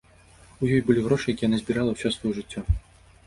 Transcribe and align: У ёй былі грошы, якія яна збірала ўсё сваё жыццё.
У 0.63 0.69
ёй 0.77 0.81
былі 0.87 1.03
грошы, 1.07 1.27
якія 1.35 1.47
яна 1.47 1.59
збірала 1.63 1.91
ўсё 1.97 2.13
сваё 2.15 2.31
жыццё. 2.39 2.65